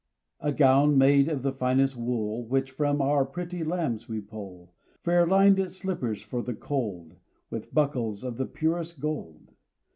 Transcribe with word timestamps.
A 0.39 0.51
gown 0.51 0.97
made 0.97 1.29
of 1.29 1.43
the 1.43 1.51
finest 1.53 1.95
wool, 1.95 2.43
Which 2.47 2.71
from 2.71 3.03
our 3.03 3.23
pretty 3.23 3.63
lambs 3.63 4.09
we 4.09 4.19
pull, 4.19 4.73
Fair 5.03 5.27
lined 5.27 5.71
slippers 5.71 6.23
for 6.23 6.41
the 6.41 6.55
cold, 6.55 7.17
With 7.51 7.71
buckles 7.71 8.23
of 8.23 8.37
the 8.37 8.47
purest 8.47 8.99
gold. 8.99 9.51